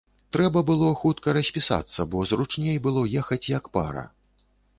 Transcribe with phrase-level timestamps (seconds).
[0.35, 4.09] Трэба было хутка распісацца, бо зручней было ехаць як пара.